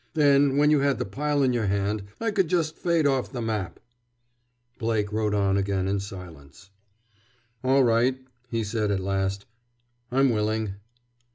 Then, 0.15 0.57
when 0.57 0.71
you 0.71 0.79
had 0.79 0.97
the 0.97 1.05
pile 1.05 1.43
in 1.43 1.53
your 1.53 1.67
hand, 1.67 2.05
I 2.19 2.31
could 2.31 2.47
just 2.47 2.75
fade 2.75 3.05
off 3.05 3.31
the 3.31 3.39
map." 3.39 3.79
Blake 4.79 5.13
rode 5.13 5.35
on 5.35 5.57
again 5.57 5.87
in 5.87 5.99
silence. 5.99 6.71
"All 7.63 7.83
right," 7.83 8.17
he 8.49 8.63
said 8.63 8.89
at 8.89 8.99
last. 8.99 9.45
"I'm 10.11 10.31
willing." 10.31 10.73